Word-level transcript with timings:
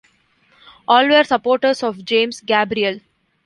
All 0.87 1.07
were 1.07 1.23
supporters 1.23 1.83
of 1.83 2.03
James 2.03 2.41
Gabriel. 2.43 3.01